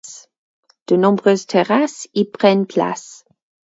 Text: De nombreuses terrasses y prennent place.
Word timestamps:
De 0.87 0.95
nombreuses 0.97 1.45
terrasses 1.45 2.09
y 2.15 2.25
prennent 2.25 2.65
place. 2.65 3.23